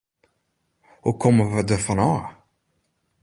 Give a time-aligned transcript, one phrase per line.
[1.01, 2.21] Hoe komme we derfan ôf?